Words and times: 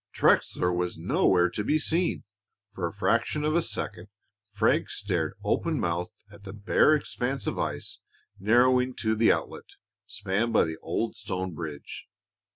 Trexler 0.15 0.75
was 0.75 0.97
nowhere 0.97 1.47
to 1.51 1.63
be 1.63 1.77
seen! 1.77 2.23
For 2.73 2.87
a 2.87 2.91
fraction 2.91 3.45
of 3.45 3.55
a 3.55 3.61
second 3.61 4.07
Frank 4.51 4.89
stared 4.89 5.35
open 5.43 5.79
mouthed 5.79 6.15
at 6.33 6.43
the 6.43 6.53
bare 6.53 6.95
expanse 6.95 7.45
of 7.45 7.59
ice 7.59 7.99
narrowing 8.39 8.95
to 8.95 9.13
the 9.13 9.31
outlet, 9.31 9.75
spanned 10.07 10.53
by 10.53 10.63
the 10.63 10.77
old 10.77 11.15
stone 11.15 11.53
bridge. 11.53 12.07